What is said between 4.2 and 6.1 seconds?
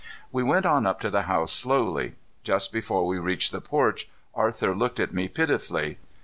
Arthur looked at me pitifully.